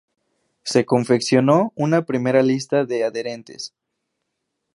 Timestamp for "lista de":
2.41-3.03